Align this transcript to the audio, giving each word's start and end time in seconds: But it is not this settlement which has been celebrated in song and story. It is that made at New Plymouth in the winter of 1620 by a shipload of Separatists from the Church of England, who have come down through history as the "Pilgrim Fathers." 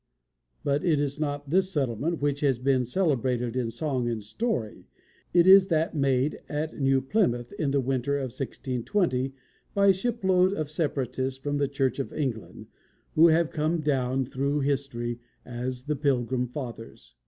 But 0.63 0.83
it 0.83 0.99
is 0.99 1.19
not 1.19 1.51
this 1.51 1.69
settlement 1.71 2.23
which 2.23 2.39
has 2.39 2.57
been 2.57 2.85
celebrated 2.85 3.55
in 3.55 3.69
song 3.69 4.09
and 4.09 4.23
story. 4.23 4.87
It 5.31 5.45
is 5.45 5.67
that 5.67 5.93
made 5.95 6.39
at 6.49 6.75
New 6.81 7.01
Plymouth 7.01 7.51
in 7.59 7.69
the 7.69 7.79
winter 7.79 8.15
of 8.17 8.31
1620 8.31 9.35
by 9.75 9.89
a 9.89 9.93
shipload 9.93 10.53
of 10.53 10.71
Separatists 10.71 11.39
from 11.39 11.57
the 11.59 11.67
Church 11.67 11.99
of 11.99 12.11
England, 12.13 12.65
who 13.13 13.27
have 13.27 13.51
come 13.51 13.79
down 13.81 14.25
through 14.25 14.61
history 14.61 15.19
as 15.45 15.83
the 15.83 15.95
"Pilgrim 15.95 16.47
Fathers." 16.47 17.13